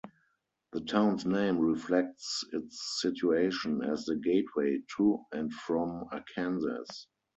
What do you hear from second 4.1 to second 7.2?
"gateway" to and from Arkansas.